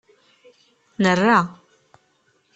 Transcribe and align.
Nerra. 1.03 1.39